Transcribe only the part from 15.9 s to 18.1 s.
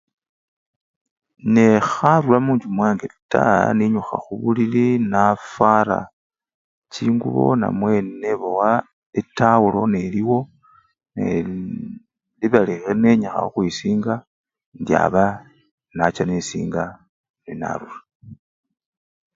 nacha nesinga nenarura.